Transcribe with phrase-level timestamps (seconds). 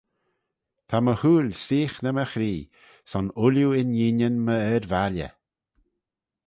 [0.87, 2.59] Ta my hooill seaghney my chree,
[3.09, 5.29] son ooilley inneenyn my ard-valley.